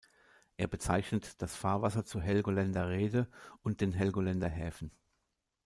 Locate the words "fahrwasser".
1.55-2.03